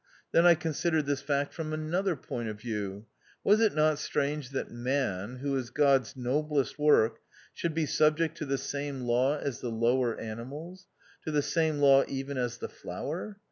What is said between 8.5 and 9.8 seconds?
same law as the